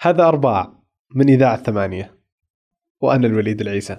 [0.00, 0.72] هذا أرباع
[1.14, 2.18] من إذاعة ثمانية
[3.00, 3.96] وأنا الوليد العيسى.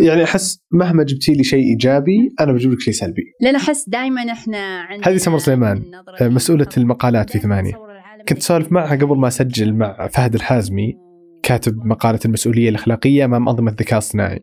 [0.00, 3.22] يعني أحس مهما جبتي لي شيء إيجابي أنا بجيب لك شيء سلبي.
[3.40, 5.82] لأن أحس دائما إحنا عندنا هذه سمر سليمان،
[6.20, 6.82] مسؤولة الخاطئة.
[6.82, 10.94] المقالات في العالم كنت سولف معها قبل ما أسجل مع فهد الحازمي
[11.42, 14.42] كاتب مقالة المسؤولية الأخلاقية أمام أنظمة الذكاء الصناعي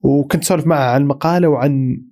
[0.00, 2.02] وكنت سولف معها عن المقالة وعن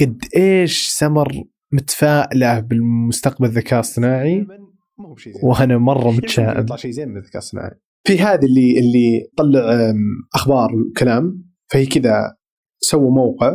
[0.00, 4.46] قد إيش سمر متفائلة بالمستقبل الذكاء الصناعي
[5.42, 6.60] وأنا مرة متشائم.
[6.60, 9.96] يطلع شيء زين من الذكاء الصناعي في هذا اللي اللي طلع أم،
[10.34, 12.36] أخبار وكلام فهي كذا
[12.80, 13.52] سووا موقع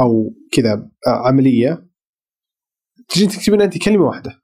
[0.00, 1.86] أو كذا عملية.
[3.08, 4.42] تجي تكتبين أنت كلمة واحدة.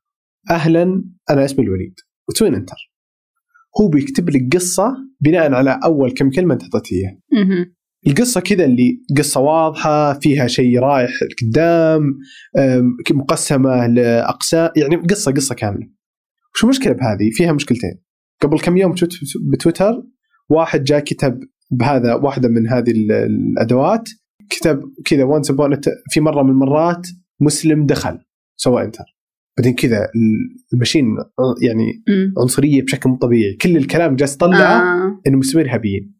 [0.51, 1.95] أهلا أنا اسمي الوليد.
[2.29, 2.93] وتوين انتر
[3.81, 7.75] هو بيكتب لك قصة بناء على أول كم كلمة أنت أعطيتيه مهم.
[8.07, 11.11] القصة كذا اللي قصة واضحة فيها شيء رايح
[11.43, 12.19] قدام
[13.11, 15.89] مقسمة لأقسام يعني قصه قصة كاملة.
[16.55, 17.95] وش المشكلة بهذه؟ فيها مشكلتين.
[18.43, 19.13] قبل كم يوم تويت-
[19.53, 20.03] بتويتر
[20.49, 24.09] واحد جاء كتب بهذا واحدة من هذه ال- الأدوات
[24.51, 25.53] كتب كذا وانس
[26.11, 27.07] في مرة من المرات
[27.41, 28.19] مسلم دخل
[28.57, 29.05] سوى انتر
[29.59, 31.07] بعدين كذا ال- المشين
[31.63, 32.03] يعني.
[32.39, 33.55] عنصرية بشكل مو طبيعي.
[33.55, 35.21] كل الكلام جالس يطلعه آه.
[35.27, 36.15] انه المسلمين إرهابيين.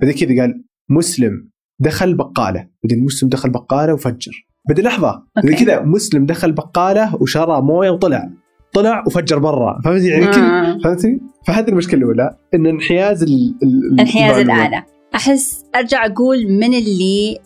[0.00, 2.68] بعدين كذا قال مسلم دخل بقالة.
[2.84, 4.32] بعدين مسلم دخل بقالة وفجر.
[4.68, 5.54] بعدين لحظة بعدين.
[5.56, 8.30] كذا مسلم دخل بقالة وشرى موية وطلع.
[8.72, 9.80] طلع وفجر برا.
[9.84, 10.78] فهمتي؟ يعني آه.
[10.84, 14.38] فهمتي؟ فهذه المشكلة الأولى إن انحياز ال- ال- انحياز.
[14.38, 14.84] الآلة.
[15.14, 17.38] أحس أرجع أقول من اللي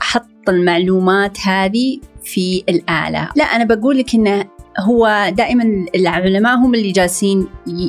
[0.00, 3.28] حط المعلومات هذه في الآلة.
[3.36, 4.44] لا أنا بقول لك إنه
[4.80, 5.64] هو دائما
[5.94, 7.46] العلماء هم اللي جالسين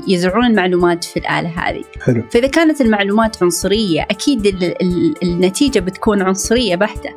[0.08, 1.84] يزرعون المعلومات في الآلة هذه.
[2.02, 2.24] حلو.
[2.32, 7.10] فإذا كانت المعلومات عنصرية أكيد ال- ال- النتيجة بتكون عنصرية بحتة.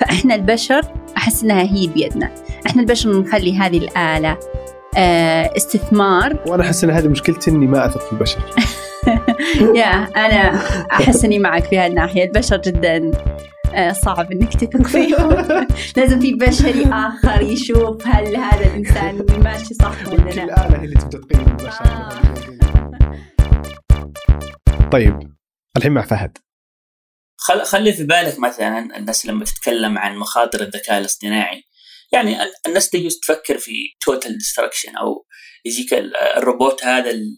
[0.00, 0.80] فإحنا البشر
[1.16, 2.30] أحس إنها هي بيدنا.
[2.66, 4.38] إحنا البشر نخلي هذه الآلة آه،
[4.96, 6.38] استثمار.
[6.46, 8.40] وأنا أحس إن هذه مشكلتي إني ما أثق في البشر.
[9.80, 10.56] يا أنا
[10.92, 13.10] أحس إني معك في هالناحية البشر جدا
[13.74, 15.46] آه، صعب إنك تثق فيهم.
[15.96, 20.44] لازم في بشري آخر يشوف هل هذا الإنسان ماشي صح ولا لا.
[20.44, 21.84] الاله هي اللي تبدا تقيم البشر.
[21.84, 22.08] آه.
[24.92, 25.18] طيب
[25.76, 26.38] الحين مع فهد.
[27.36, 27.64] خل...
[27.64, 31.64] خلي في بالك مثلا الناس لما تتكلم عن مخاطر الذكاء الاصطناعي
[32.16, 33.72] يعني ال- الناس تجي تفكر في
[34.04, 35.26] total destruction أو
[35.64, 37.36] يجيك ال- الروبوت هذا ال-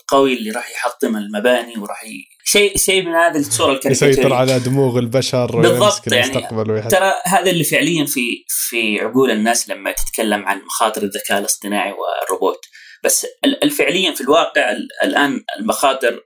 [0.00, 2.08] القوي اللي راح يحطم المباني وراح ي...
[2.44, 6.46] شيء شيء من هذه الصورة يسيطر الكاريكاتيريه على دماغ البشر بالضبط، يعني.
[6.90, 12.60] ترى هذا اللي فعليا في في عقول الناس لما تتكلم عن مخاطر الذكاء الاصطناعي والروبوت
[13.04, 13.26] بس
[13.62, 16.20] الفعليا في الواقع ال- الآن المخاطر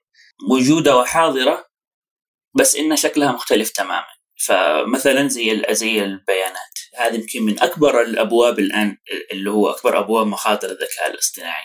[0.51, 1.65] موجودة وحاضرة
[2.59, 4.07] بس انها شكلها مختلف تماما
[4.47, 6.75] فمثلا زي زي البيانات.
[6.99, 8.97] هذه يمكن من أكبر الأبواب الآن
[9.33, 11.65] اللي هو أكبر أبواب مخاطر الذكاء الاصطناعي.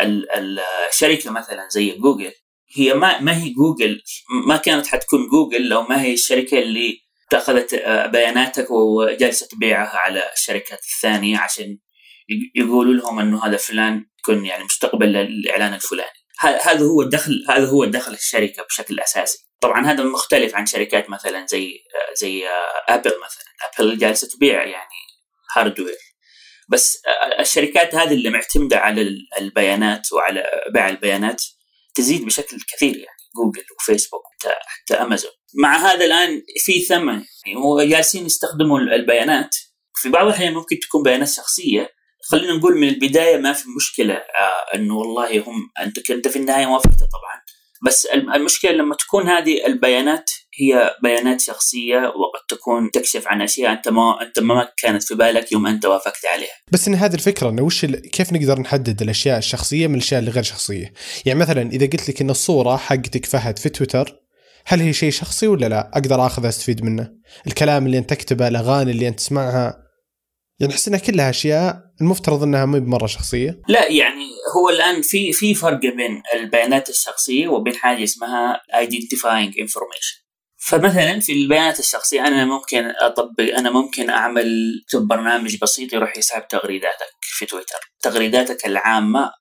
[0.00, 0.60] ال- ال-
[0.92, 2.32] الشركة مثلا زي جوجل
[2.76, 4.02] هي ما ما هي جوجل
[4.46, 6.98] ما كانت حتكون جوجل لو ما هي الشركة اللي
[7.32, 11.78] اخذت آه، بياناتك وجالسة تبيعها على الشركات الثانية عشان
[12.28, 16.18] يق- يقولوا لهم إنه هذا فلان يكون يعني مستقبل للإعلان الفلاني.
[16.40, 19.38] هذا هو الدخل هذا هو دخل الشركة بشكل أساسي.
[19.60, 21.78] طبعا هذا مختلف عن شركات مثلا زي
[22.14, 22.46] زي
[22.88, 23.44] ابل مثلا.
[23.78, 24.90] ابل جالسة تبيع يعني
[25.56, 25.96] hardware
[26.68, 27.02] بس
[27.40, 31.42] الشركات هذه اللي معتمدة على ال- البيانات وعلى بيع البيانات
[31.94, 33.20] تزيد بشكل كثير يعني.
[33.36, 37.24] جوجل وفيسبوك حتى حتى امازون مع هذا الآن في ثمن.
[37.46, 39.56] يعني هو جالسين يستخدموا البيانات.
[39.94, 41.88] في بعض الأحيان ممكن تكون بيانات شخصية.
[42.30, 44.14] خلينا نقول من البداية ما في مشكلة.
[44.14, 47.39] آه إنه والله هم أنت انت في النهاية وافقت طبعا.
[47.86, 50.30] بس الم- المشكلة لما تكون هذه البيانات
[50.60, 55.52] هي بيانات شخصية وقد تكون تكشف عن أشياء أنت ما أنت ما كانت في بالك
[55.52, 58.10] يوم أنت وافقت عليها بس إن هذه الفكرة إنه وش ال...
[58.10, 60.92] كيف نقدر نحدد الأشياء الشخصية من الأشياء اللي غير شخصية؟
[61.26, 64.16] يعني مثلا إذا قلت لك إن الصورة حقتك فهد في تويتر
[64.66, 67.10] هل هي شيء شخصي ولا لا؟ أقدر اخذ أستفيد منه؟
[67.46, 69.76] الكلام اللي أنت تكتبه، الأغاني اللي أنت تسمعها
[70.60, 73.60] يعني أحس إنها كلها أشياء المفترض إنها ما بمرة شخصية.
[73.68, 74.24] لا يعني
[74.56, 80.20] هو الآن في في فرق بين البيانات الشخصية وبين حاجة اسمها identifying information.
[80.56, 87.10] فمثلا في البيانات الشخصية أنا ممكن أطبق أنا ممكن أعمل برنامج بسيط يروح يسحب تغريداتك
[87.20, 87.78] في تويتر.
[88.02, 89.32] تغريداتك العامة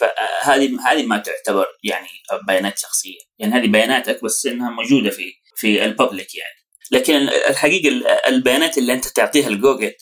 [0.00, 2.08] فهذه هذه ما تعتبر يعني
[2.46, 3.18] بيانات شخصية.
[3.38, 6.56] يعني هذه بياناتك بس إنها موجودة في في ال public يعني.
[6.90, 7.14] لكن
[7.48, 7.88] الحقيقة
[8.28, 9.92] البيانات اللي أنت تعطيها لجوجل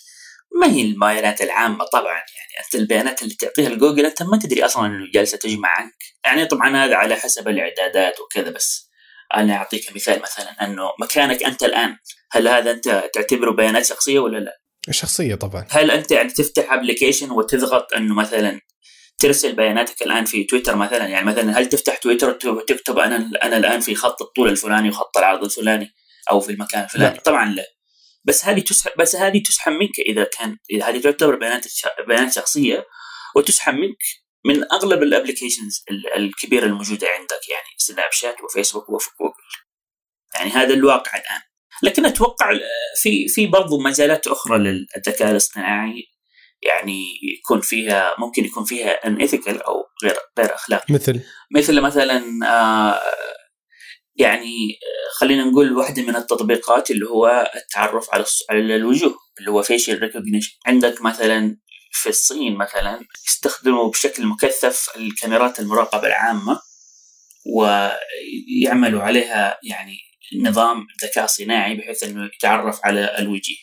[0.61, 4.87] ما هي البيانات العامة طبعا يعني أنت البيانات اللي تعطيها لجوجل أنت ما تدري أصلا
[4.87, 8.91] أنه جالسة تجمع عنك يعني طبعا هذا على حسب الإعدادات وكذا بس
[9.37, 11.97] أنا أعطيك مثال مثلا أنه مكانك أنت الآن
[12.33, 14.61] هل هذا أنت تعتبره بيانات شخصية ولا لا؟
[14.91, 15.67] شخصية طبعا.
[15.71, 18.61] هل أنت يعني تفتح application وتضغط أنه مثلا
[19.19, 23.81] ترسل بياناتك الآن في تويتر مثلا؟ يعني مثلا هل تفتح تويتر وتكتب أنا أنا الآن
[23.81, 25.95] في خط الطول الفلاني وخط العرض الفلاني
[26.31, 27.65] أو في المكان الفلاني؟ طبعا لا.
[28.25, 31.67] بس هذه تسحب بس هذه تسحب منك إذا كان إذا هذه تعتبر بيانات
[32.09, 32.87] بيانات شخصية
[33.37, 34.03] وتسحب منك
[34.47, 35.85] من أغلب ال applications
[36.17, 39.35] الكبيرة الموجودة عندك يعني سناب شات وفيسبوك وجوجل.
[40.35, 41.41] يعني هذا الواقع الآن.
[41.83, 42.53] لكن أتوقع
[43.03, 46.05] في في برضو مجالات أخرى للذكاء الاصطناعي
[46.63, 47.05] يعني
[47.39, 50.95] يكون فيها ممكن يكون فيها ان أو غير غير أخلاقي.
[50.95, 53.01] مثل؟ مثل مثلا آه
[54.17, 54.79] يعني
[55.19, 60.53] خلينا نقول واحدة من التطبيقات اللي هو التعرف على على الوجوه اللي هو فيشل ريكوجنيشن
[60.67, 61.57] عندك مثلا
[61.93, 66.61] في الصين مثلا يستخدموا بشكل مكثف الكاميرات المراقبة العامة
[67.47, 69.97] ويعملوا عليها يعني
[70.43, 73.57] نظام ذكاء صناعي بحيث إنه يتعرف على الوجيه.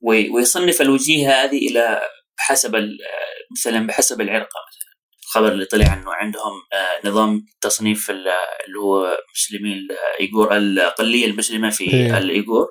[0.00, 2.00] ويصنف الوجيه هذه إلى
[2.38, 2.76] حسب
[3.52, 4.77] مثلا بحسب العرقة مثلا.
[5.28, 11.84] الخبر اللي طلع إنه عندهم آه، نظام تصنيف اللي هو مسلمي الايغور الاقليه المسلمة في
[11.92, 12.18] إيه.
[12.18, 12.66] الإيغور.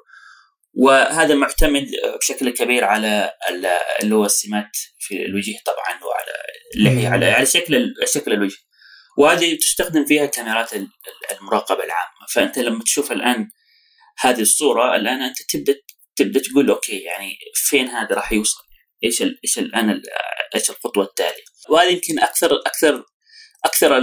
[0.73, 1.87] وهذا معتمد
[2.19, 3.31] بشكل كبير على
[4.01, 6.31] اللي هو السمات في الوجه طبعا وعلى
[6.75, 8.57] اللحيه على على شكل شكل الوجه.
[9.17, 10.69] وهذه تستخدم فيها كاميرات
[11.31, 12.27] المراقبة العامة.
[12.33, 13.49] فأنت لما تشوف الآن
[14.19, 15.75] هذه الصورة الآن أنت تبدأ
[16.15, 18.63] تبدأ تقول أوكي يعني فين هذا راح يوصل؟
[19.03, 20.01] إيش إيش الآن
[20.55, 23.03] إيش الخطوة التالية؟ وهذه يمكن أكثر أكثر
[23.65, 23.97] أكثر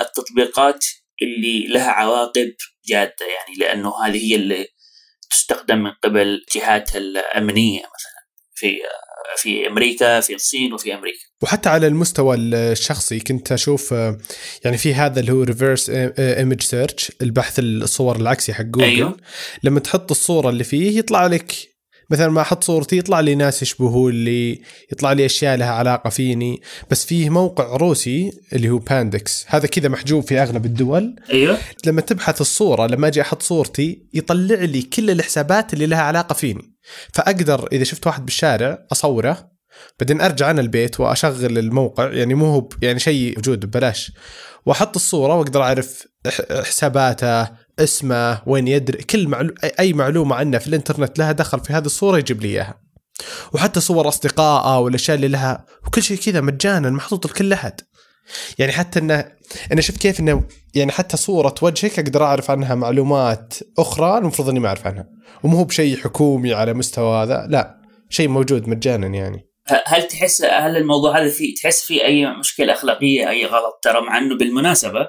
[0.00, 0.84] التطبيقات
[1.22, 2.54] اللي لها عواقب
[2.88, 4.66] جادة يعني لأنه هذه هي اللي
[5.30, 8.20] تستخدم من قبل الجهات الأمنية مثلا
[8.54, 8.78] في
[9.36, 13.92] في أمريكا في الصين وفي أمريكا وحتى على المستوى الشخصي كنت أشوف
[14.64, 19.16] يعني في هذا اللي هو reverse image search البحث الصور العكسي حق جوجل أيوه.
[19.62, 21.69] لما تحط الصورة اللي فيه يطلع لك
[22.10, 24.60] مثلا ما أحط صورتي يطلع لي ناس يشبهوا لي
[24.92, 26.60] يطلع لي أشياء لها علاقة فيني.
[26.90, 31.16] بس فيه موقع روسي اللي هو ياندكس هذا كذا محجوب في أغلب الدول.
[31.32, 31.58] أيوه.
[31.86, 36.74] لما تبحث الصورة لما أجي أحط صورتي يطلع لي كل الحسابات اللي لها علاقة فيني.
[37.14, 39.50] فأقدر إذا شفت واحد بالشارع أصوره
[40.00, 42.12] بعدين أرجع أنا البيت وأشغل الموقع.
[42.12, 44.12] يعني مو هو يعني شيء موجود ببلاش.
[44.66, 46.06] وأحط الصورة وأقدر أعرف
[46.50, 47.48] حساباته
[47.80, 49.54] اسمه وين يدري كل معلو...
[49.80, 52.80] اي معلومة عنه في الإنترنت لها دخل في هذه الصورة يجيب لي إياها.
[53.52, 57.80] وحتى صور أصدقائه والأشياء اللي لها وكل شيء كذا مجانا محطوط لكل أحد.
[58.58, 59.32] يعني حتى إنه
[59.72, 60.44] أنا شفت كيف إنه
[60.74, 65.08] يعني حتى صورة وجهك أقدر أعرف عنها معلومات أخرى المفروض إني ما أعرف عنها.
[65.42, 69.46] ومو هو بشيء حكومي على مستوى هذا لا شيء موجود مجانا يعني.
[69.86, 74.18] هل تحس هل الموضوع هذا في تحس في أي مشكلة أخلاقية أي غلط؟ ترى مع
[74.18, 75.08] إنه بالمناسبة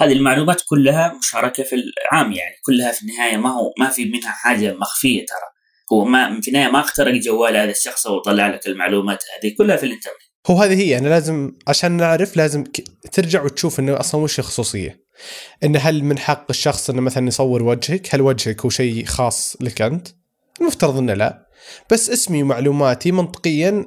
[0.00, 4.30] هذه المعلومات كلها مشاركة في العام يعني كلها في النهاية ما هو ما في منها
[4.30, 5.50] حاجة مخفية ترى.
[5.92, 9.86] هو ما في النهاية ما اخترق جوال هذا الشخص وطلع لك المعلومات هذه كلها في
[9.86, 10.16] الإنترنت.
[10.46, 12.64] هو هذه هي أنا لازم عشان نعرف لازم
[13.12, 15.00] ترجع وتشوف إنه أصلا وش الخصوصية.
[15.64, 19.82] انه هل من حق الشخص إنه مثلا يصور وجهك؟ هل وجهك هو شيء خاص لك
[19.82, 20.08] أنت؟
[20.60, 21.46] المفترض إنه لا.
[21.90, 23.86] بس اسمي ومعلوماتي منطقيا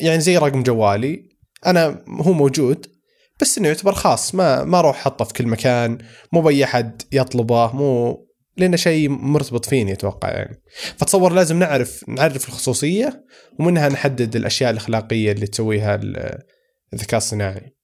[0.00, 1.28] يعني زي رقم جوالي
[1.66, 2.95] أنا هو موجود.
[3.40, 5.98] بس إنه يعتبر خاص ما ما أروح أحطه في كل مكان
[6.32, 10.62] مو بأي أحد يطلبه مو لأنه شيء مرتبط فيني أتوقع يعني.
[10.98, 13.24] فتصور لازم نعرف نعرف الخصوصية
[13.58, 16.00] ومنها نحدد الأشياء الأخلاقية اللي تسويها
[16.92, 17.76] الذكاء الصناعي.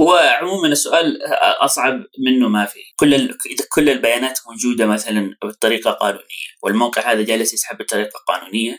[0.00, 1.18] هو عموما السؤال
[1.60, 1.94] أصعب
[2.26, 2.78] منه ما في.
[2.96, 8.78] كل اذا كل البيانات موجودة مثلا بطريقة قانونية والموقع هذا جالس يسحب بطريقة قانونية.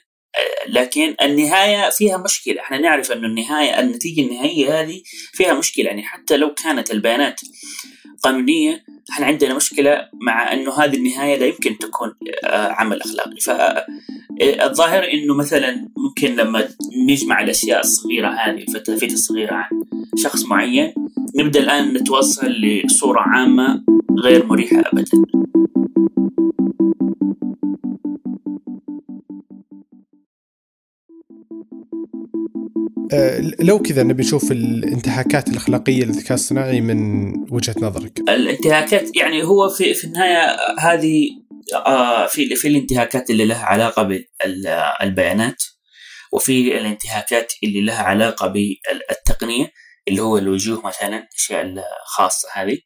[0.68, 2.62] لكن النهاية فيها مشكلة.
[2.62, 5.02] إحنا نعرف أن النهاية النتيجة النهائية هذه
[5.34, 5.86] فيها مشكلة.
[5.86, 7.42] يعني حتى لو كانت البيانات
[8.24, 12.14] قانونية إحنا عندنا مشكلة مع أنه هذه النهاية لا يمكن تكون
[12.44, 13.40] آه، عمل أخلاقي.
[13.40, 16.68] فالظاهر أنه مثلا ممكن لما
[17.10, 19.84] نجمع الأشياء الصغيرة هذه الفتافيت الصغيرة عن
[20.18, 20.94] شخص معين
[21.36, 23.84] نبدأ الآن نتوصل لصورة عامة
[24.20, 25.12] غير مريحة أبدا.
[33.60, 38.20] لو كذا نبي نشوف الانتهاكات الأخلاقية للذكاء الصناعي من وجهة نظرك.
[38.20, 41.30] الانتهاكات يعني هو في في النهاية هذه
[41.74, 45.64] آه في في الانتهاكات اللي لها علاقة بالبيانات
[46.32, 49.72] وفي الانتهاكات اللي لها علاقة بالتقنيه
[50.08, 51.62] اللي هو الوجوه مثلا الأشياء
[52.06, 52.78] الخاصة هذه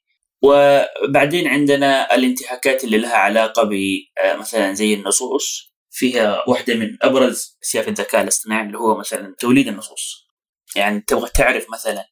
[0.43, 7.89] وبعدين عندنا الانتهاكات اللي لها علاقة بمثلا آه، زي النصوص فيها واحدة من أبرز في
[7.89, 10.27] الذكاء الاصطناعي اللي هو مثلا توليد النصوص.
[10.75, 12.05] يعني تبغى تعرف مثلا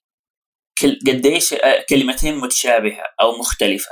[1.07, 3.91] قديش آه، كلمتين متشابهة أو مختلفة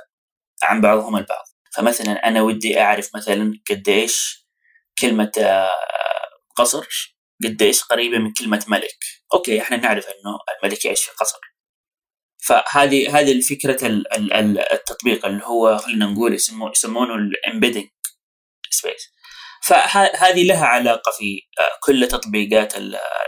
[0.63, 1.45] عن بعضهم البعض.
[1.73, 4.47] فمثلا أنا ودي أعرف مثلا قديش
[4.99, 5.71] كلمة آه،
[6.55, 8.97] قصر قد إيش قريبة من كلمة ملك.
[9.33, 11.39] okay إحنا نعرف إنه الملك يعيش في قصر.
[12.37, 13.87] فهذه هذه الفكرة
[14.73, 17.87] التطبيق اللي هو خلينا نقول يسمونه ال embedding
[18.69, 19.16] space
[19.67, 22.73] فهذه لها علاقة في آه، كل تطبيقات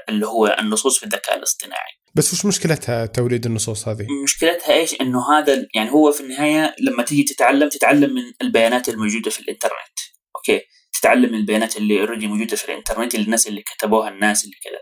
[0.10, 5.32] اللي هو النصوص في الذكاء الاصطناعي بس وش مشكلتها توليد النصوص هذه؟ مشكلتها إيش؟ إنه
[5.34, 10.00] هذا يعني هو في النهاية لما تيجي تتعلم تتعلم من البيانات الموجودة في الإنترنت،
[10.36, 10.62] okay?
[10.94, 14.80] تتعلم من البيانات اللي already موجودة في الإنترنت الناس اللي كتبوها الناس اللي كذا.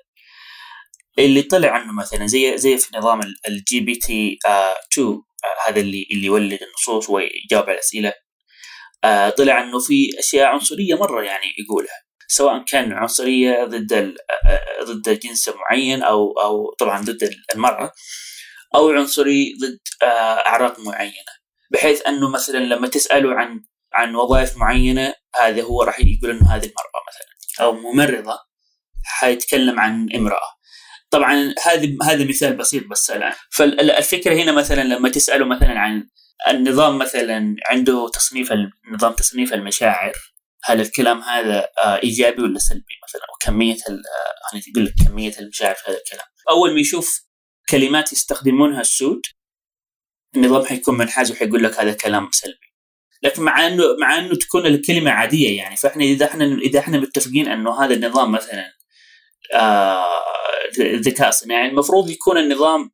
[1.26, 4.40] اللي طلع عنه مثلا زي زي في نظام ال GPT
[4.94, 5.22] 2
[5.68, 8.27] هذا اللي اللي يولد النصوص ويجاوب على الأسئلة آه
[9.38, 13.94] طلع إنه في أشياء عنصرية مرة يعني يقولها سواء كان عنصرية ضد
[14.46, 17.92] آه، ضد جنس معين أو أو طبعا ضد المرأة
[18.76, 20.06] أو عنصري ضد آه
[20.46, 21.38] اعراق معينة.
[21.72, 23.64] بحيث إنه مثلا لما تسأله عن
[23.94, 28.40] عن وظائف معينة هذا هو راح يقول إنه هذه المرأة مثلا أو ممرضة
[29.04, 30.58] حيتكلم عن امرأة.
[31.10, 33.34] طبعا هذه هذا مثال بسيط بس الآن.
[33.52, 36.08] فالفكرة هنا مثلا لما تسأله مثلا عن
[36.48, 38.54] النظام مثلا عنده تصنيف
[38.94, 40.14] نظام تصنيف المشاعر
[40.64, 45.92] هل الكلام هذا آه، إيجابي ولا سلبي مثلا؟ وكمية يعني يقول لك كمية المشاعر في
[45.92, 46.26] هذا الكلام.
[46.50, 47.22] أول ما يشوف
[47.70, 49.22] كلمات يستخدمونها السود
[50.36, 52.68] النظام حيكون منحاز وحيقول لك هذا كلام سلبي.
[53.24, 57.48] لكن مع إنه مع إنه تكون الكلمة عادية يعني فإحنا إذا إحنا إذا إحنا متفقين
[57.48, 58.74] إنه هذا النظام مثلا
[59.54, 60.08] آه
[60.80, 62.92] ذكاء صناعي المفروض يكون النظام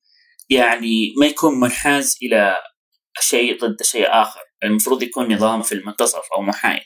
[0.49, 2.55] يعني ما يكون منحاز إلى
[3.21, 4.41] شيء ضد شيء آخر.
[4.63, 6.83] المفروض يكون نظام في المنتصف أو محايد.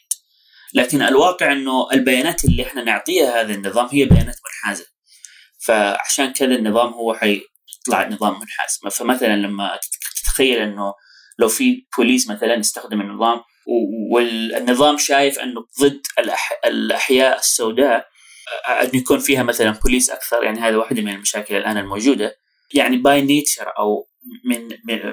[0.73, 4.85] لكن الواقع إنه البيانات اللي إحنا نعطيها هذا النظام هي بيانات منحازة.
[5.59, 8.79] فعشان كذا النظام هو حيطلع نظام منحاز.
[8.91, 9.79] فمثلا لما
[10.23, 10.93] تتخيل إنه
[11.39, 13.41] لو في بوليس مثلا يستخدم النظام
[14.11, 16.01] والنظام شايف إنه ضد
[16.65, 18.07] الأحياء السوداء
[18.69, 20.43] أن يكون فيها مثلا بوليس أكثر.
[20.43, 22.35] يعني هذا واحدة من المشاكل الآن الموجودة.
[22.73, 24.09] يعني by nature أو
[24.45, 24.69] من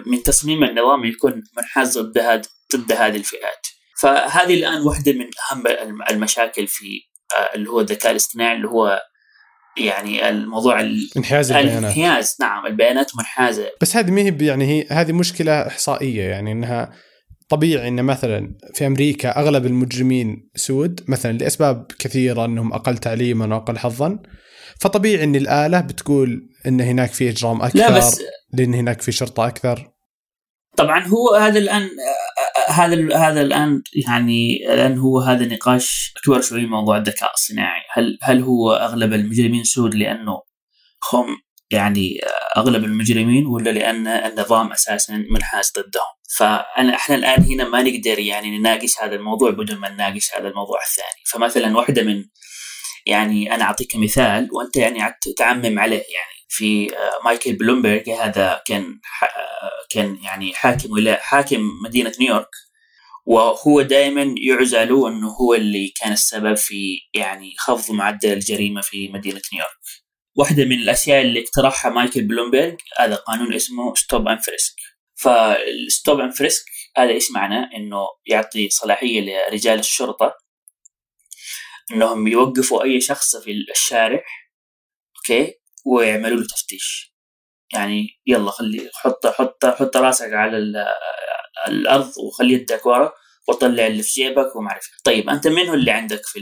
[0.07, 2.43] من تصميم النظام يكون منحاز ضد هذه
[2.77, 3.67] ضد هذه الفئات.
[4.01, 5.65] فهذه الآن واحدة من أهم
[6.11, 7.01] المشاكل في
[7.37, 9.03] آه، اللي هو الذكاء الاصطناعي اللي هو
[9.77, 10.81] يعني الموضوع
[11.17, 11.79] انحياز البيانات.
[11.79, 13.71] الانحياز نعم البيانات منحازة.
[13.81, 16.93] بس هذه ما هي يعني هي هذه مشكلة إحصائية يعني إنها
[17.49, 23.79] طبيعي إن مثلا في أمريكا أغلب المجرمين سود مثلا لأسباب كثيرة إنهم أقل تعليما وأقل
[23.79, 24.19] حظا.
[24.81, 27.79] فطبيعي إن الآلة بتقول إن هناك في إجرام أكثر.
[27.79, 28.21] لا بس
[28.59, 29.91] لأن هناك في شرطة أكثر.
[30.77, 31.89] طبعا هو هذا الآن
[32.69, 37.83] هذا هذا الآن يعني الآن هو هذا نقاش أكبر شوي موضوع الذكاء الصناعي.
[37.93, 40.43] هل هل هو أغلب المجرمين سود لأنه
[41.13, 41.27] هم
[41.71, 42.19] يعني
[42.57, 48.59] أغلب المجرمين ولا لأن النظام أساسا منحاز ضدهم؟ فأنا إحنا الآن هنا ما نقدر يعني
[48.59, 51.25] نناقش هذا الموضوع بدون ما نناقش هذا الموضوع الثاني.
[51.27, 52.25] فمثلا واحدة من
[53.07, 55.97] يعني أنا أعطيك مثال وأنت يعني تعمم عليه.
[55.97, 62.49] يعني في آه، مايكل بلومبرج هذا كان آه، كان يعني حاكم ولا حاكم مدينة نيويورك
[63.27, 69.09] وهو دائما يعزى له إنه هو اللي كان السبب في يعني خفض معدل الجريمة في
[69.09, 69.79] مدينة نيويورك.
[70.37, 74.75] واحدة من الأشياء اللي اقترحها مايكل بلومبرج هذا قانون اسمه stop and frisk.
[75.15, 76.65] فال stop and frisk
[76.97, 80.35] هذا إيش معناه؟ إنه يعطي صلاحية لرجال الشرطة
[81.93, 84.23] إنهم يوقفوا أي شخص في الشارع
[85.17, 87.15] okay ويعملوا له تفتيش
[87.73, 90.75] يعني يلا خلي حط حط حط راسك على
[91.69, 93.13] الأرض وخلي يدك ورا
[93.49, 96.41] وطلع اللي في جيبك وما اعرف طيب أنت من هو اللي عندك في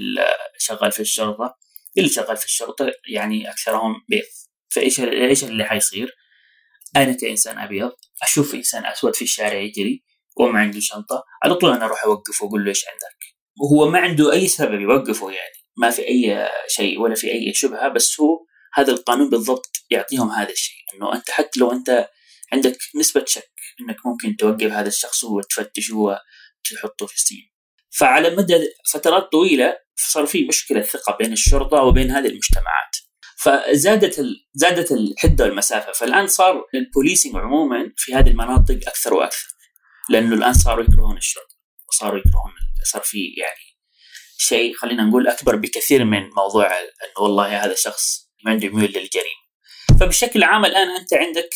[0.58, 1.58] شغال في الشرطة؟
[1.98, 4.22] اللي شغال في الشرطة يعني أكثرهم بيض.
[4.74, 6.16] فإيش إيش اللي حيصير؟
[6.96, 10.04] أنا كإنسان أبيض أشوف إنسان أسود في الشارع يجري
[10.36, 13.24] وما عنده شنطة على طول أنا أروح أوقفه وأقول له إيش عندك؟
[13.60, 15.54] وهو ما عنده أي سبب يوقفه يعني.
[15.76, 20.50] ما في أي شيء ولا في أي شبهة بس هو هذا القانون بالضبط يعطيهم هذا
[20.50, 20.76] الشيء.
[20.94, 22.08] إنه أنت حتى لو أنت
[22.52, 27.48] عندك نسبة شك إنك ممكن توقف هذا الشخص وتفتشه وتحطه في السجن.
[27.90, 32.96] فعلى مدى فترات طويلة صار في مشكلة ثقة بين الشرطة وبين هذه المجتمعات.
[33.38, 34.46] فزادت ال...
[34.54, 35.92] زادت الحدة والمسافة.
[35.92, 39.48] فالآن صار البوليسنج عموما في هذه المناطق أكثر وأكثر.
[40.08, 41.56] لأنه الآن صاروا يكرهون الشرطة
[41.88, 42.52] وصاروا يكرهون
[42.84, 43.72] صار في يعني
[44.38, 49.42] شيء خلينا نقول أكبر بكثير من موضوع إنه والله هذا شخص عنده ميول للجريمة.
[50.00, 51.50] فبشكل عام الآن أنت عندك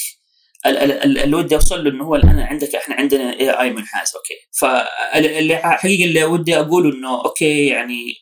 [0.66, 4.34] اللي ودي أوصل له إنه هو الآن عندك إحنا عندنا AI منحاز okay.
[4.60, 8.14] فاللي حقيقه اللي ودي أقوله إنه okay يعني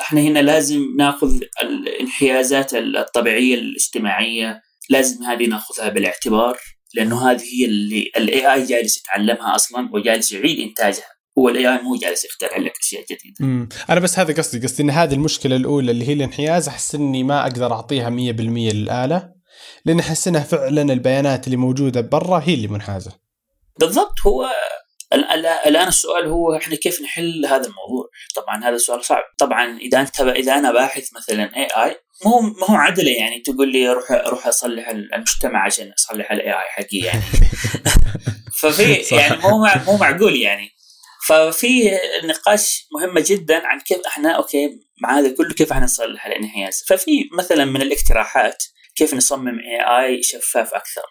[0.00, 6.58] إحنا هنا لازم ناخذ الانحيازات الطبيعية الاجتماعية لازم هذه ناخذها بالاعتبار
[6.94, 11.17] لأنه هذه هي اللي ال AI جالس يتعلمها أصلا وجالس يعيد إنتاجها.
[11.38, 13.36] هو ال AI مو جالس يخترع لك أشياء جديدة.
[13.40, 17.22] امم أنا بس هذا قصدي قصدي إن هذه المشكلة الأولى اللي هي الانحياز أحس إني
[17.22, 18.12] ما أقدر أعطيها 100%
[18.74, 19.32] للآلة
[19.84, 23.12] لأن أحس إنها فعلا البيانات اللي موجودة برا هي اللي منحازة.
[23.80, 24.48] بالضبط هو
[25.66, 30.20] الآن السؤال هو إحنا كيف نحل هذا الموضوع؟ طبعا هذا السؤال صعب، طبعا إذا أنت
[30.20, 34.88] إذا أنا باحث مثلا AI مو ما هو عدلة يعني تقول لي روح روح أصلح
[34.88, 37.22] المجتمع عشان أصلح ال AI حقي يعني.
[38.60, 40.70] ففي يعني مو مو معقول يعني.
[41.28, 41.90] ففي
[42.24, 47.28] نقاش مهمة جدا عن كيف إحنا okay مع هذا كله كيف إحنا نصلح الانحياز ففي
[47.38, 51.02] مثلا من الاقتراحات كيف نصمم AI شفاف أكثر.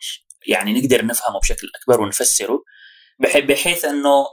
[0.47, 2.63] يعني نقدر نفهمه بشكل أكبر ونفسره
[3.19, 4.25] بحيث إنه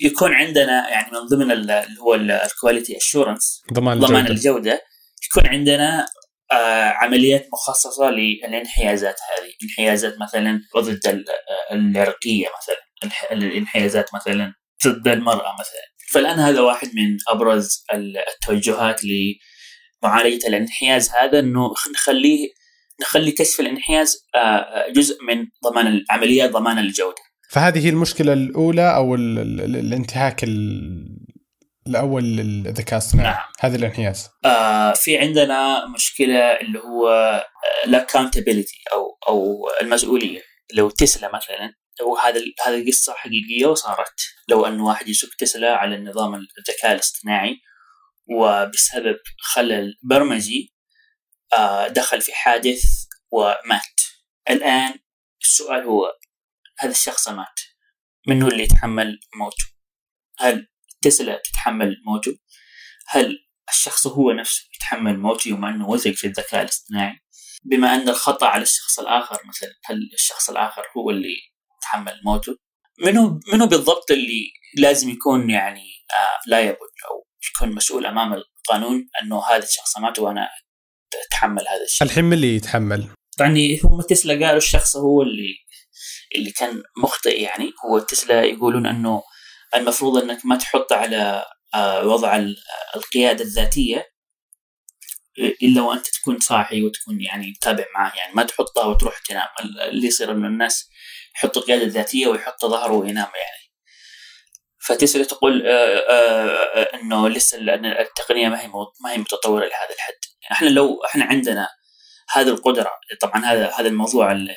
[0.00, 4.82] يكون عندنا يعني من ضمن اللي هو ال quality assurance ضمان ضمان الجودة.
[5.26, 6.06] يكون عندنا
[6.52, 11.24] آه عمليات مخصصة للانحيازات هذه، انحيازات مثلا ضد
[11.72, 14.54] العرقيه مثلا، الانحيازات مثلا.
[14.86, 22.48] ضد المرأة مثلا، فالآن هذا واحد من أبرز التوجهات لمعالجة الانحياز هذا إنه نخليه
[23.00, 27.22] نخلي كشف الانحياز آه، جزء من ضمان عمليات ضمان الجودة.
[27.50, 30.44] فهذه هي المشكلة الأولى أو الانتهاك
[31.86, 33.44] الأول للذكاء الصناعي نعم.
[33.60, 37.08] هذا الانحياز آه في عندنا مشكلة اللي هو
[37.86, 40.40] الاكونتابيلتي أو أو المسؤولية
[40.74, 45.96] لو تسلا مثلا لو هذا هذه قصه حقيقية وصارت لو انه واحد يسوق تسلا على
[45.96, 47.60] النظام الذكاء الاصطناعي
[48.26, 50.74] وبسبب خلل برمجي
[51.52, 52.82] آه دخل في حادث
[53.30, 54.00] ومات.
[54.50, 54.94] الآن
[55.44, 56.12] السؤال هو
[56.78, 57.60] هذا الشخص مات
[58.28, 59.64] من هو اللي يتحمل موته؟
[60.38, 60.68] هل
[61.02, 62.38] تسلا تتحمل موته؟
[63.06, 67.20] هل الشخص هو نفسه يتحمل موته يوم أنه وزق في الذكاء الاصطناعي؟
[67.64, 71.51] بما أن الخطأ على الشخص الآخر مثلا هل الشخص الآخر هو اللي
[71.82, 72.56] يتحمل موته.
[72.98, 75.86] منو منو بالضبط اللي لازم يكون يعني
[76.46, 80.48] لايبل آه أو يكون مسؤول أمام القانون إنه هذا الشخص مات وأنا
[81.26, 82.06] أتحمل هذا الشيء.
[82.06, 83.08] الحين من اللي يتحمل؟
[83.38, 85.54] طبعا هم تسلا قالوا الشخص هو اللي
[86.34, 87.72] اللي كان مخطئ يعني.
[87.84, 89.22] هو تسلا يقولون إنه
[89.74, 92.44] المفروض إنك ما تحط على آه، وضع
[92.96, 94.12] القيادة الذاتية
[95.38, 99.48] إلا وأنت تكون صاحي وتكون يعني متابع معاه يعني ما تحطها وتروح تنام.
[99.88, 100.88] اللي يصير إنه الناس
[101.36, 103.62] يحطوا القياده الذاتيه ويحط ظهره وينام يعني.
[104.80, 107.58] فتسلا تقول آه، آه، إنه لسه
[108.00, 108.68] التقنية ما هي
[109.04, 110.14] ما هي متطورة لهذا الحد.
[110.52, 111.68] إحنا لو إحنا عندنا
[112.32, 112.90] هذه القدرة
[113.20, 114.54] طبعا هذا هذا الموضوع اللي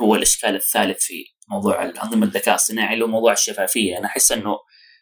[0.00, 3.98] هو الإشكال الثالث في موضوع أنظمة الذكاء الصناعي اللي هو موضوع الشفافية.
[3.98, 4.58] أنا أحس إنه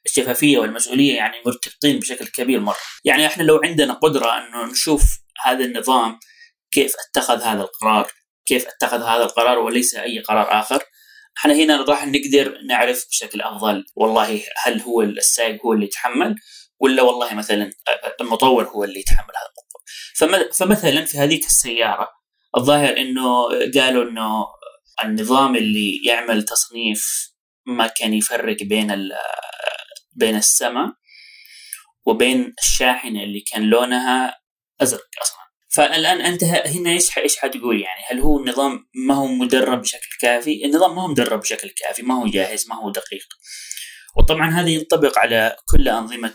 [0.06, 2.76] الشفافية والمسؤولية يعني مرتبطين بشكل كبير مرة.
[3.04, 6.18] يعني إحنا لو عندنا قدرة إنه نشوف هذا النظام
[6.70, 8.12] كيف اتخذ هذا القرار
[8.48, 10.82] كيف اتخذ هذا القرار وليس أي قرار آخر.
[11.38, 16.34] إحنا هنا راح نقدر نعرف بشكل أفضل والله هل هو السائق هو اللي يتحمل
[16.80, 17.70] ولا والله مثلا
[18.20, 22.08] المطور هو اللي يتحمل هذا فمثلا في هذيك السيارة
[22.56, 24.46] الظاهر إنه قالوا إنه
[25.04, 27.32] النظام اللي يعمل تصنيف
[27.66, 29.08] ما كان يفرق بين
[30.12, 30.92] بين السماء
[32.06, 34.40] وبين الشاحنة اللي كان لونها
[34.80, 35.47] أزرق أصلا.
[35.68, 40.64] فالآن أنت هنا إيش إيش حتقول يعني هل هو النظام ما هو مدرب بشكل كافي؟
[40.64, 43.26] النظام ما هو مدرب بشكل كافي، ما هو جاهز، ما هو دقيق.
[44.16, 46.34] وطبعا هذا ينطبق على كل أنظمة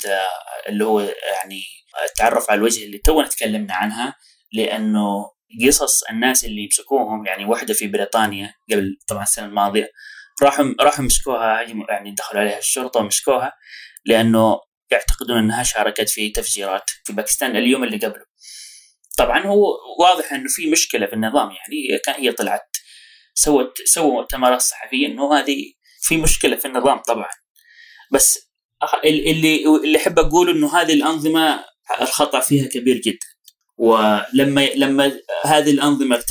[0.70, 1.64] اللي هو يعني
[2.10, 4.16] التعرف على الوجه اللي تونا تكلمنا عنها
[4.54, 5.32] لأنه
[5.68, 9.92] قصص الناس اللي يمسكوهم يعني واحدة في بريطانيا قبل طبعا السنة الماضية
[10.44, 13.54] راحوا راحوا مسكوها يعني دخلوا عليها الشرطة ومسكوها
[14.06, 14.60] لأنه
[14.92, 18.26] يعتقدون إنها شاركت في تفجيرات في باكستان اليوم اللي قبله.
[19.18, 19.66] طبعا هو
[20.00, 22.78] واضح إنه في مشكلة في النظام يعني كان هي طلعت
[23.36, 27.30] سوت سووا مؤتمرات صحفية إنه هذه في مشكلة في النظام طبعا.
[28.12, 28.40] بس
[29.06, 31.66] اللي اللي أحب أقول إنه هذه الأنظمة
[32.02, 33.28] الخطأ فيها كبير جدا.
[33.78, 36.24] ولما لما هذه الأنظمة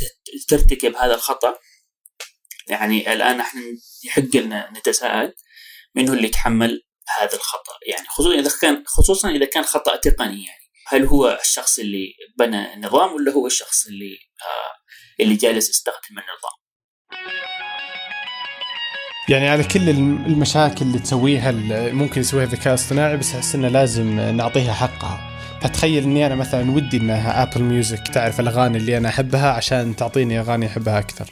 [0.48, 1.58] ترتكب هذا الخطأ
[2.68, 3.60] يعني الآن إحنا
[4.04, 5.34] يحق لنا نتساءل
[5.94, 6.82] من هو اللي يتحمل
[7.20, 7.72] هذا الخطأ.
[7.86, 12.74] يعني خصوصا إذا كان خصوصا إذا كان خطأ تقني يعني هل هو الشخص اللي بنى
[12.74, 16.62] النظام ولا هو الشخص اللي آه اللي جالس يستخدم النظام؟
[19.28, 21.52] يعني على كل المشاكل اللي تسويها
[21.92, 25.28] ممكن يسويها الذكاء الاصطناعي بس أحس إنه لازم نعطيها حقها.
[25.62, 30.40] فتخيل إني أنا مثلا ودي إنها ابل ميوزك تعرف الأغاني اللي أنا أحبها عشان تعطيني
[30.40, 31.30] أغاني أحبها أكثر.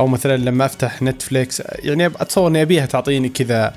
[0.00, 3.74] أو مثلا لما أفتح نتفليكس يعني أتصور إني أبيها تعطيني كذا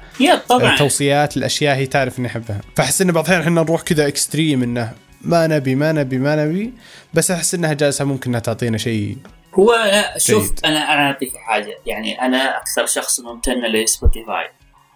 [0.50, 0.78] طبعا.
[0.78, 2.62] توصيات الاشياء هي تعرف إني أحبها.
[2.76, 6.74] فأحس انه بعض الأحيان إحنا نروح كذا extreme إنه ما نبي ما نبي ما نبي
[7.14, 9.18] بس أحس إنها جالسة ممكن إنها تعطينا شيء
[9.54, 10.60] هو لا شوف جيد.
[10.66, 11.78] أنا أنا أعطيك حاجة.
[11.86, 14.50] يعني أنا أكثر شخص ممتن لسبوتيفاي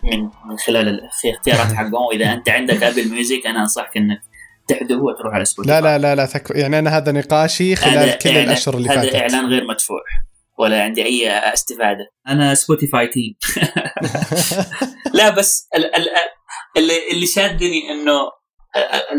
[0.03, 1.93] من من خلال الاختيارات حقهم.
[1.93, 4.21] واذا أنت عندك ابل ميوزك أنا أنصحك إنك
[4.67, 6.51] تحذفه وتروح على سبوتيفاي لا لا لا لا تك...
[6.55, 9.15] يعني أنا هذا نقاشي خلال كل الأشهر اللي فاتت.
[9.15, 10.01] هذا إعلان غير مدفوع.
[10.59, 12.05] ولا عندي أي استفادة.
[12.27, 13.35] أنا سبوتيفاي team
[15.13, 16.09] لا بس ال- ال-
[16.77, 18.19] اللي اللي شادني إنه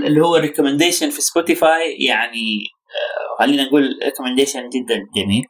[0.06, 5.44] اللي هو ال recommendation في سبوتيفاي يعني آه، خلينا نقول recommendation جدا جميل.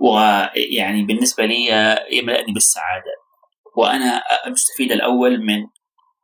[0.00, 1.66] ويعني بالنسبة لي
[2.10, 3.12] يملأني بالسعادة.
[3.76, 5.66] وأنا المستفيد الأول من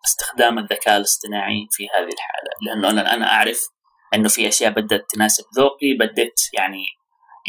[0.07, 2.51] استخدام الذكاء الاصطناعي في هذه الحالة.
[2.67, 3.61] لأنه أنا أنا أعرف
[4.15, 6.85] إنه في أشياء بدأت تناسب ذوقي بديت يعني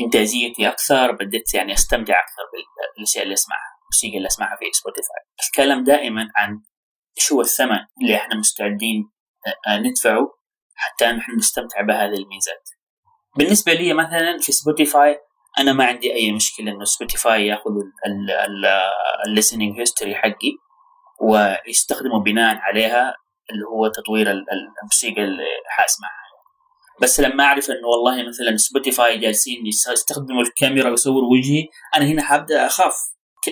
[0.05, 2.43] إنتاجيتي أكثر بديت يعني أستمتع أكثر
[2.97, 6.62] بالأشياء اللي أسمعها الموسيقى اللي أسمعها في سبوتيفاي الكلام دائما عن
[7.17, 9.12] إيش هو الثمن اللي إحنا مستعدين
[9.67, 10.27] آه، ندفعه
[10.75, 12.69] حتى نحن نستمتع بهذه الميزات.
[13.38, 15.19] بالنسبة لي مثلا في سبوتيفاي
[15.59, 17.71] أنا ما عندي أي مشكلة إنه سبوتيفاي يأخذ
[19.27, 20.51] ال listening history حقي
[21.21, 23.13] ويستخدمه بناء عليها
[23.51, 26.28] اللي هو تطوير ال- ال- الموسيقى اللي حأسمعها.
[27.01, 32.21] بس لما أعرف إنه والله مثلا سبوتيفاي جالسين يس- يستخدموا الكاميرا ويصوروا وجهي أنا هنا
[32.23, 32.93] حابدأ أخاف.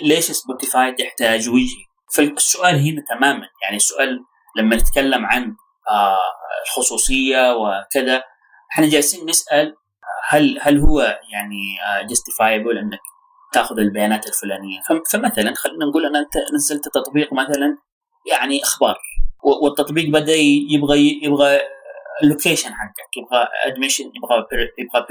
[0.03, 3.47] ليش سبوتيفاي تحتاج وجهي؟ فالسؤال هنا تماما.
[3.63, 4.19] يعني السؤال
[4.57, 5.55] لما نتكلم عن
[5.91, 6.17] آه،
[6.65, 8.23] الخصوصية وكذا
[8.73, 9.75] إحنا جالسين نسأل
[10.29, 11.77] هل هل هو يعني
[12.10, 12.99] justifiable إنك
[13.53, 17.77] تأخذ البيانات الفلانية؟ فم- فمثلا خلينا نقول أنا نزلت تطبيق مثلا
[18.31, 18.97] يعني أخبار
[19.63, 20.36] والتطبيق بدأ
[20.69, 21.60] يبغى يبغى
[22.23, 25.06] ال location حقك يبغى admission يبغى بير- يبغى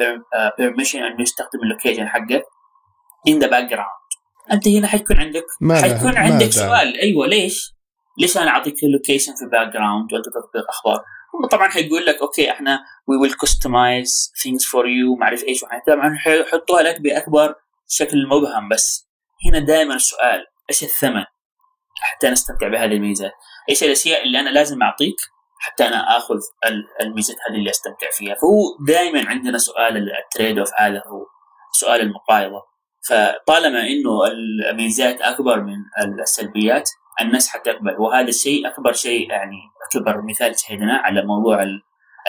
[0.58, 2.44] permission إنه يستخدم ال location حقك
[3.28, 4.06] in the background
[4.52, 6.50] أنت هنا حيكون عندك ما حيكون ما عندك داعي.
[6.52, 7.72] سؤال أيوه ليش؟
[8.18, 12.50] ليش أنا أعطيك ال location في background وأنت تطبيق أخبار؟ هم طبعا حيقول لك okay
[12.50, 17.54] إحنا we will customize things for you ما أعرف إيش طبعا حيحطوها لك بأكبر
[17.88, 19.08] شكل مبهم بس
[19.48, 21.24] هنا دائما السؤال إيش الثمن
[22.02, 23.32] حتى نستمتع بهذه الميزات؟
[23.70, 25.16] إيش الأشياء اللي أنا لازم أعطيك
[25.58, 28.34] حتى أنا آخذ ال- الميزات هذه اللي أستمتع فيها.
[28.34, 31.26] فهو دائما عندنا سؤال ال trade-off هذا هو
[31.72, 32.62] سؤال المقايضة.
[33.08, 34.24] فطالما إنه
[34.70, 35.76] الميزات أكبر من
[36.22, 36.90] السلبيات
[37.20, 37.96] الناس حتقبل.
[37.98, 39.56] وهذا الشيء أكبر شيء يعني
[39.92, 41.64] أكبر مثال شهدناه على موضوع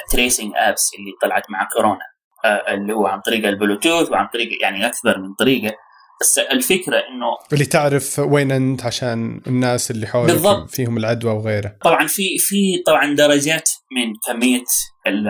[0.03, 2.05] ال tracing apps اللي طلعت مع كورونا.
[2.45, 5.75] آه، اللي هو عن طريق البلوتوث وعن طريق يعني أكثر من طريقة.
[6.21, 10.69] بس الفكرة إنه اللي تعرف وين أنت عشان الناس اللي حولك بالضبط.
[10.69, 11.75] فيهم العدوى وغيره.
[11.83, 14.63] طبعا في في طبعا درجات من كمية
[15.07, 15.27] ال-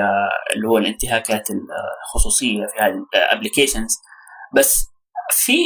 [0.56, 1.48] اللي هو الانتهاكات
[2.06, 3.98] الخصوصية في هذه ال applications
[4.56, 4.86] بس
[5.32, 5.58] في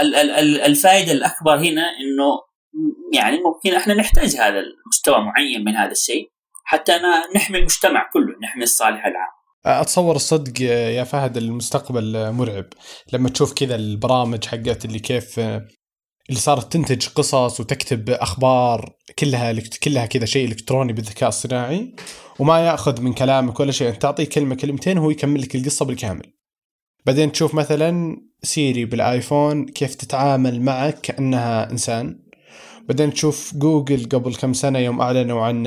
[0.00, 2.50] ال- ال- ال- الفائدة الأكبر هنا إنه
[3.14, 6.30] يعني ممكن إحنا نحتاج هذا المستوى معين من هذا الشيء
[6.64, 6.92] حتى
[7.36, 9.39] نحمي المجتمع كله نحمي الصالح العام.
[9.66, 12.66] أتصور الصدق يا فهد المستقبل مرعب.
[13.12, 20.06] لما تشوف كذا البرامج حقت اللي كيف اللي صارت تنتج قصص وتكتب أخبار كلها كلها
[20.06, 21.94] كذا شيء إلكتروني بالذكاء الصناعي
[22.38, 23.88] وما يأخذ من كلامك ولا شيء.
[23.88, 26.32] انت تعطيه كلمة كلمتين وهو يكمل لك القصة بالكامل.
[27.06, 32.20] بعدين تشوف مثلا سيري بالآيفون كيف تتعامل معك كأنها إنسان.
[32.88, 35.66] بعدين تشوف جوجل قبل كم سنة يوم أعلنوا عن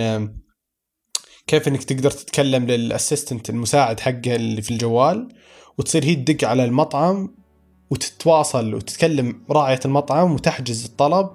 [1.48, 5.28] كيف إنك تقدر تتكلم لل assistant المساعد حقه اللي في الجوال
[5.78, 7.36] وتصير هي تدق على المطعم
[7.90, 11.30] وتتواصل وتتكلم راعية المطعم وتحجز الطلب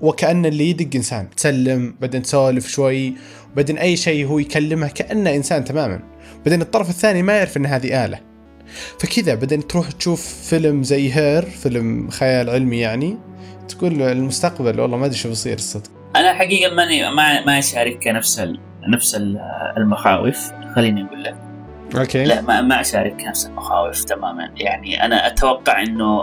[0.00, 1.30] وكأن اللي يدق إنسان.
[1.30, 3.14] تسلم بعدين تسولف شوي
[3.56, 6.02] بعدين أي شيء هو يكلمه كأنه إنسان تماما.
[6.44, 8.20] بعدين الطرف الثاني ما يعرف أن هذه آلة.
[8.98, 13.18] فكذا بعدين تروح تشوف فيلم زي Her فيلم خيال علمي يعني
[13.68, 15.90] تقول المستقبل والله ما أدري شو بيصير الصدق.
[16.16, 18.38] أنا حقيقة ماني ما ما أشارك نفس
[18.88, 19.40] نفس ال-
[19.76, 21.34] المخاوف خليني أقول لك.
[21.96, 22.24] okay.
[22.24, 24.50] لا ما ما أشارك نفس المخاوف تماما.
[24.56, 26.20] يعني أنا أتوقع إنه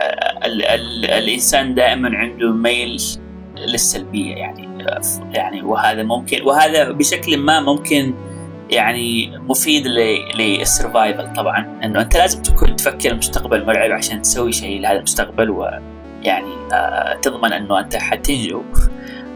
[0.00, 2.96] آه، ال ال الإنسان دائما عنده ميل
[3.58, 5.00] للسلبية يعني آه،
[5.32, 8.14] يعني وهذا ممكن وهذا بشكل ما ممكن
[8.70, 9.86] يعني مفيد
[10.38, 11.78] لل survival طبعا.
[11.84, 17.52] إنه أنت لازم تكون تفكر المستقبل مرعب عشان تسوي شيء لهذا المستقبل ويعني آه، تضمن
[17.52, 18.62] إنه أنت حتنجو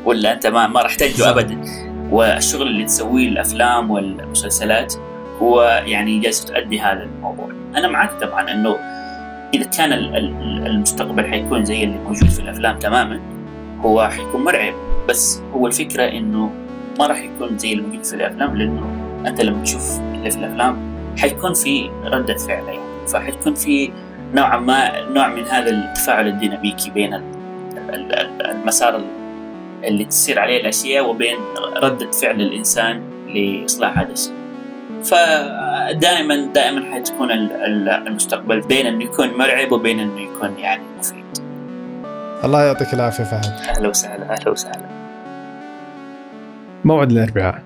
[0.05, 1.61] ولا أنت ما ما راح تنجو ابدا.
[2.15, 4.95] والشغل اللي تسويه الأفلام والمسلسلات
[5.43, 7.49] هو يعني جالس تؤدي هذا الموضوع.
[7.77, 8.77] أنا معك طبعا إنه
[9.55, 13.21] إذا كان ال- ال- المستقبل حيكون زي اللي موجود في الأفلام تماما
[13.81, 14.75] هو حيكون مرعب.
[15.09, 16.51] بس هو الفكرة إنه
[16.99, 18.87] ما راح يكون زي اللي موجود في الأفلام لأنه
[19.27, 20.77] أنت لما تشوف اللي في الأفلام
[21.19, 23.07] حيكون في ردة فعل يعني.
[23.09, 23.91] فحيكون في
[24.35, 27.23] نوعا ما نوع من هذا التفاعل الديناميكي بين ال-
[27.79, 28.97] ال- ال- المسار
[29.89, 31.37] اللي تصير عليه الأشياء وبين
[31.77, 33.03] رده فعل الإنسان
[33.35, 34.35] لإصلاح هذا الشيء.
[35.05, 41.25] فدائما دائما حتكون ال- ال- المستقبل بين انه يكون مرعب وبين انه يكون يعني مفيد.
[42.45, 44.89] الله يعطيك العافية فهد أهلا وسهلا أهلا وسهلا
[46.85, 47.63] موعد الاربعاء